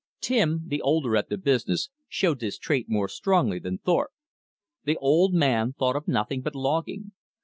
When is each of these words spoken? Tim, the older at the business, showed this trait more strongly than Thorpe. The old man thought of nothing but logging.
Tim, 0.19 0.63
the 0.65 0.81
older 0.81 1.15
at 1.15 1.29
the 1.29 1.37
business, 1.37 1.89
showed 2.07 2.39
this 2.39 2.57
trait 2.57 2.89
more 2.89 3.07
strongly 3.07 3.59
than 3.59 3.77
Thorpe. 3.77 4.09
The 4.83 4.97
old 4.97 5.35
man 5.35 5.73
thought 5.73 5.95
of 5.95 6.07
nothing 6.07 6.41
but 6.41 6.55
logging. 6.55 7.11